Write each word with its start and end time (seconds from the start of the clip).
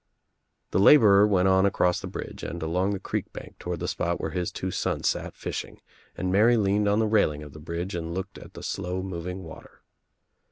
The 0.71 0.79
laborer 0.79 1.27
went 1.27 1.47
on 1.47 1.63
across 1.63 1.99
the 1.99 2.07
bridge 2.07 2.41
and 2.41 2.63
along 2.63 2.89
the 2.89 2.99
creek 2.99 3.31
bank 3.33 3.59
toward 3.59 3.79
the 3.81 3.87
spot 3.87 4.19
where 4.19 4.31
his 4.31 4.51
two 4.51 4.71
sons 4.71 5.07
sat 5.09 5.35
fishing 5.35 5.79
and 6.17 6.31
Mary 6.31 6.57
leaned 6.57 6.87
on 6.87 6.97
the 6.97 7.05
railing 7.05 7.43
of 7.43 7.53
the 7.53 7.59
bridge 7.59 7.93
and 7.93 8.11
looked 8.11 8.39
at 8.39 8.55
the 8.55 8.63
slow 8.63 9.03
moving 9.03 9.43
water. 9.43 9.83